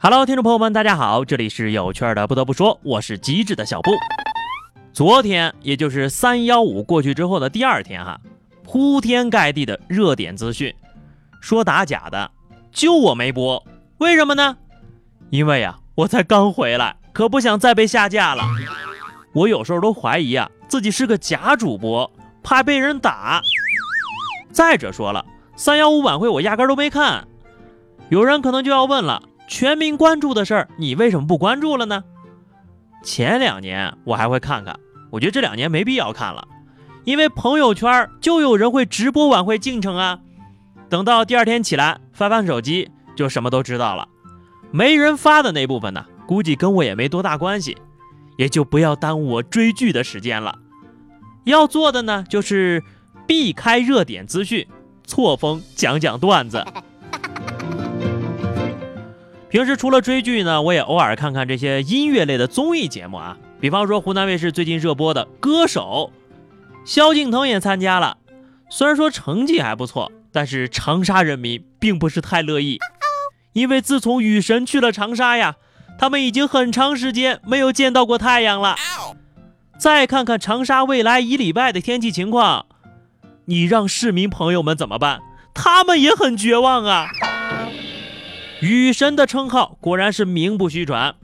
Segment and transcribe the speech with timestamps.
[0.00, 2.24] Hello，听众朋友们，大家好，这里是有趣的。
[2.28, 3.90] 不得不说，我是机智的小布。
[4.92, 8.20] 昨天，也就是三幺五过去之后的第二天，哈，
[8.62, 10.72] 铺天盖地的热点资讯，
[11.40, 12.30] 说打假的，
[12.70, 13.60] 就我没播，
[13.98, 14.56] 为什么呢？
[15.30, 18.44] 因为呀，我才刚回来，可不想再被下架了。
[19.32, 22.08] 我有时候都怀疑啊，自己是个假主播，
[22.44, 23.42] 怕被人打。
[24.52, 27.26] 再者说了，三幺五晚会我压根都没看。
[28.10, 29.24] 有人可能就要问了。
[29.48, 32.04] 全民关注的事儿，你为什么不关注了呢？
[33.02, 34.78] 前两年我还会看看，
[35.10, 36.46] 我觉得这两年没必要看了，
[37.04, 40.20] 因为朋友圈就有人会直播晚会进程啊。
[40.90, 44.06] 等到第二天起来翻翻手机，就什么都知道了。
[44.70, 47.76] 没人发的那部分呢，估计跟我也没多大关系，
[48.36, 50.58] 也就不要耽误我追剧的时间了。
[51.44, 52.82] 要做的呢，就是
[53.26, 54.66] 避开热点资讯，
[55.04, 56.62] 错峰讲讲段子。
[59.50, 63.36] 平时除了追剧呢，我也偶尔看看这些音乐类的综艺节目啊。
[63.60, 66.12] 比方说湖南卫视最近热播的《歌手》，
[66.88, 68.18] 萧敬腾也参加了。
[68.68, 72.78] 虽然说成绩还不错，但是长沙人民并不是太乐意，
[73.54, 75.56] 因为自从雨神去了长沙呀，
[75.98, 78.76] 他们已经很长时间没有见到过太阳了。
[79.78, 82.66] 再看看长沙未来一礼拜的天气情况，
[83.46, 85.20] 你让市民朋友们怎么办？
[85.54, 87.08] 他们也很绝望啊。
[88.60, 91.14] 雨神的称号果然是名不虚传，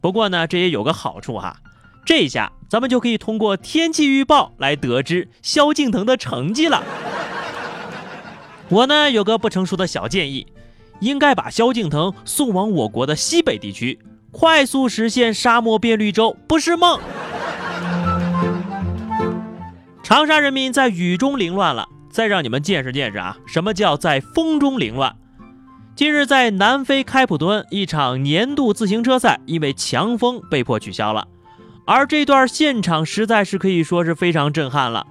[0.00, 1.56] 不过呢，这也有个好处哈，
[2.04, 6.84] 这下咱们就可以通过天气预报来得知萧敬腾的成绩了。
[8.68, 10.46] 我呢有个不成熟的小建议，
[11.00, 13.98] 应该把萧敬腾送往我国的西北地区，
[14.30, 17.00] 快速实现沙漠变绿洲，不是梦。
[20.04, 25.16] 长沙人民在雨中凌乱了，再让你们见识见识啊，什么叫在风中凌乱。
[25.96, 31.28] 近日，在南非开普敦，一场年度自行车赛因为强风被迫取消了。
[31.84, 35.06] 而这段现场实在是可以说是非常震撼了。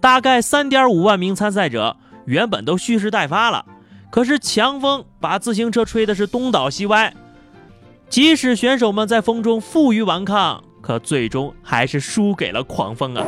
[0.00, 1.96] 大概三点五万名参赛者
[2.26, 3.64] 原本都蓄势待发了，
[4.10, 7.14] 可是强风把自行车吹的是东倒西歪。
[8.10, 13.24] 即使选手们在风中负隅顽抗，可最终还是输给了狂风啊！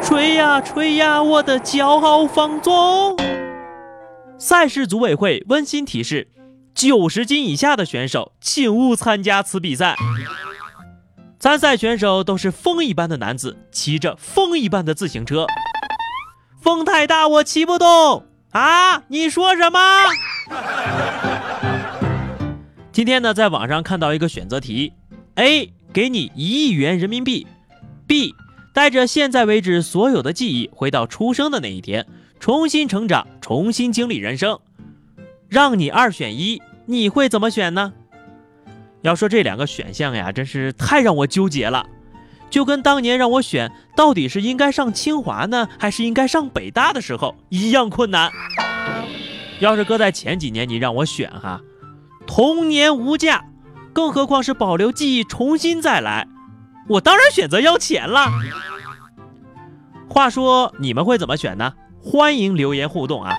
[0.00, 3.16] 吹呀吹呀，我的骄傲放纵。
[4.40, 6.28] 赛事组委会温馨提示：
[6.72, 9.96] 九十斤以下的选手请勿参加此比赛。
[11.40, 15.44] 参赛选手都是风一般的男子，骑着风一般的自行车。
[16.60, 19.02] 风太大，我骑不动啊！
[19.08, 19.78] 你说什么？
[22.92, 24.92] 今天呢，在网上看到一个选择题
[25.34, 27.44] ：A 给你一亿元人民币
[28.06, 28.34] ；B
[28.72, 32.06] 带着现在为止所有的记忆回到出生的那一天。
[32.40, 34.60] 重新成长，重新经历人生，
[35.48, 37.92] 让你二选一，你会怎么选呢？
[39.02, 41.86] 要说这两个选项呀，真是太让我纠结了，
[42.50, 48.30] 就跟当年让我选到底是应该上清华呢，还是应该上北大的时候一样困难。
[49.60, 51.60] 要是搁在前几年，你让我选哈，
[52.26, 53.44] 童年无价，
[53.92, 56.28] 更何况是保留记忆，重新再来，
[56.88, 58.30] 我当然选择要钱了。
[60.08, 61.74] 话说你们会怎么选呢？
[62.00, 63.36] 欢迎留言互动啊！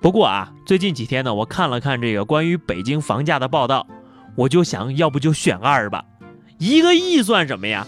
[0.00, 3.86] 不过啊，最近几天呢，我看了看这个关于北京房价的报道，
[4.36, 6.04] 我就想要不就选二吧，
[6.58, 7.86] 一个亿算什么呀？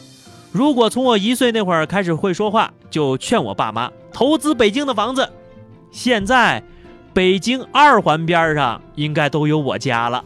[0.51, 5.31] 如果从我一岁那会儿开始会说话，就劝我爸妈投资北京的房子，
[5.91, 6.63] 现在
[7.13, 10.25] 北京二环边上应该都有我家了。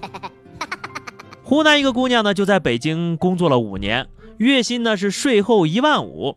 [1.42, 6.36] 湖南一个姑娘呢，就在北京工作了五年，月薪呢是税后一万五。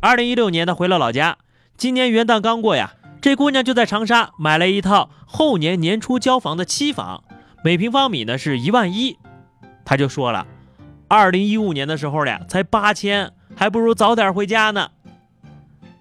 [0.00, 1.36] 二零一六年，她回了老家。
[1.76, 7.22] 今年元旦刚过呀，这姑娘就在长沙买了一套后年年初交房的期房，
[7.62, 9.18] 每平方米呢是一万一。
[9.84, 10.46] 她就说了，
[11.06, 14.90] 二零一五年的时候呀才八千，还不如早点回家呢。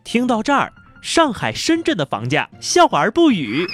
[0.06, 3.68] 听到这儿，上海、深圳的房价笑而不语。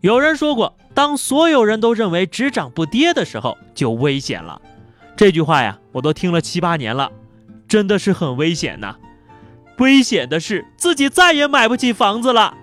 [0.00, 4.60] 有人说过，当所有人都认为只涨不跌的时候，就危险了。
[5.14, 7.12] 这句话呀，我都听了七八年了，
[7.68, 8.96] 真的是很危险呐。
[9.78, 12.54] 危险的是，自己再也买不起房子了。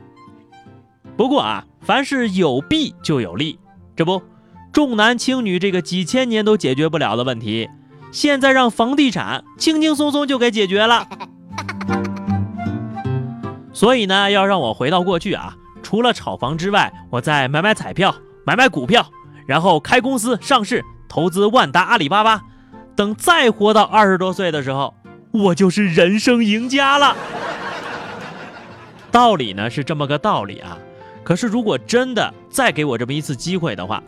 [1.15, 3.59] 不过啊，凡事有弊就有利，
[3.95, 4.21] 这不，
[4.71, 7.69] 重男轻女这个几千年都解决不了的问题，
[8.11, 11.07] 现在让房地产轻轻松松就给解决了。
[13.71, 19.05] 所以呢，要让我回到过去啊，除了炒房之外，我再买买彩票，买买股票，
[19.45, 22.41] 然后开公司上市，投资万达、阿里巴巴，
[22.95, 24.95] 等再活到二十多岁的时候。
[25.33, 27.17] 我就是人生赢家了。
[29.11, 30.77] 道理呢是这么个道理啊，
[31.23, 34.03] 可是如果真的再给我这么一次机会的话，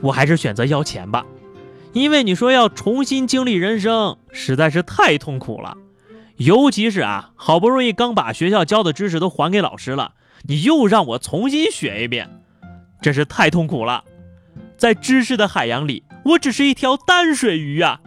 [0.00, 1.26] 我还是选择要钱吧，
[1.92, 5.76] 因为你说要重新经历人生，实在是太痛苦了。
[6.36, 10.12] 尤其是啊，好不容易刚把学校教的知识都还给老师了，
[10.44, 12.30] 你又让我重新学一遍，
[13.02, 14.04] 真是太痛苦了。
[14.78, 18.00] 在知识的海洋里，我只是一条淡水鱼啊！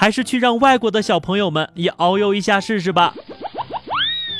[0.00, 3.14] 还是去让外国的小朋友们也遨游一下试试吧。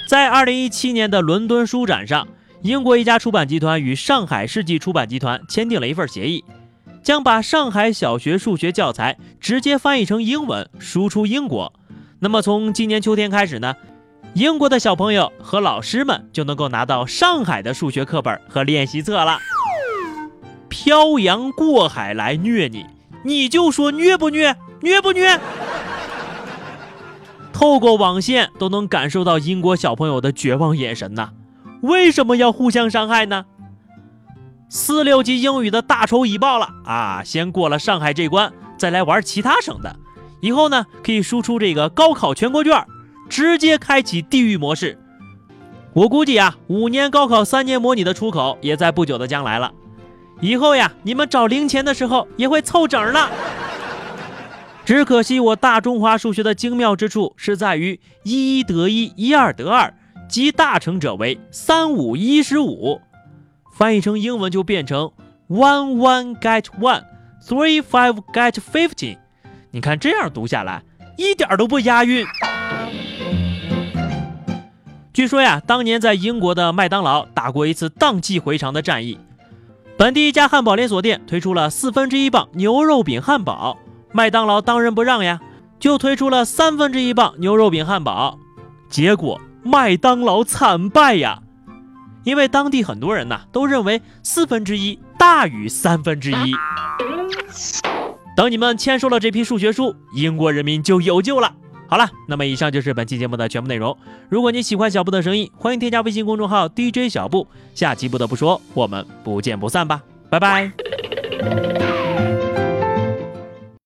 [0.08, 2.26] 在二零一七年的伦敦书展上，
[2.62, 6.42] 英国一家出版集团与上海世纪出版集团签订了一份协议，
[7.02, 11.70] 将把上海小学数学教材直接翻译成英文，输出英国。
[12.20, 13.76] 那么从今年秋天开始呢，
[14.32, 19.38] 英国的小朋友和老师们就能够拿到上海的数学课本和练习册了。
[20.70, 22.86] 漂洋过海来虐你，
[23.26, 24.56] 你就说虐不虐？
[24.80, 25.38] 虐不虐？
[27.52, 31.30] 透过网线都能感受到英国小朋友的绝望眼神呐！
[31.82, 33.44] 为什么要互相伤害呢？
[34.70, 37.22] 四六级英语的大仇已报了啊！
[37.24, 39.96] 先过了上海这关，再来玩其他省的。
[40.40, 42.86] 以后呢，可以输出这个高考全国卷，
[43.28, 44.98] 直接开启地狱模式。
[45.92, 49.72] 我估计啊，五年高考三年模拟的出口也在不久的将来了。
[50.40, 53.28] 以后呀，你们找零钱的时候也会凑整了。
[54.90, 59.94] 只可惜我大中华数学的精妙之处是在于一一得一，一二得二，
[60.28, 63.00] 集大成者为三五一十五。
[63.72, 65.12] 翻译成英文就变成
[65.48, 69.18] one one get one，three five get fifteen。
[69.70, 70.82] 你看这样读下来，
[71.16, 72.26] 一点都不押韵。
[75.12, 79.20] 据说呀，当年在英国的麦当劳打过一次荡气回肠的战役，
[79.96, 83.78] 本地一家汉堡连锁店推出了四分之一磅牛肉饼汉堡，
[84.12, 85.40] 麦当劳当仁不让呀，
[85.78, 88.38] 就推出了三分之一磅牛肉饼汉堡，
[88.88, 91.42] 结果麦当劳惨败呀，
[92.24, 96.54] 因为当地很多人呐都认为四分之一大于三分之一。
[98.36, 101.52] 等你们签收了这批数学书，英国人民就有救了。
[101.88, 103.96] 好了，那么以上就是本期节目的全部内容。
[104.28, 107.48] 如果你喜欢小布的声音，欢迎添加微信公众号 DJ 小布。
[107.74, 111.89] 下期不得不说，我们不见不散吧，拜拜。